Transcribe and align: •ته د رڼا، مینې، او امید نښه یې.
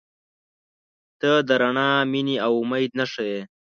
•ته 1.19 1.31
د 1.47 1.49
رڼا، 1.61 1.89
مینې، 2.11 2.35
او 2.45 2.53
امید 2.61 2.91
نښه 2.99 3.23
یې. 3.31 3.41